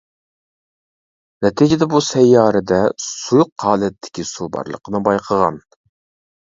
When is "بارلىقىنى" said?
4.59-5.05